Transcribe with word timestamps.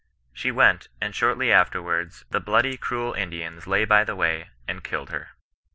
She 0.33 0.49
went; 0.49 0.87
and 0.99 1.13
shortly 1.13 1.51
afterwards 1.51 2.25
* 2.27 2.29
the 2.31 2.39
bloody, 2.39 2.75
cruel 2.75 3.13
Indians, 3.13 3.67
lay 3.67 3.85
by 3.85 4.03
the 4.03 4.15
way, 4.15 4.49
and 4.67 4.83
killed 4.83 5.11
her.' 5.11 5.33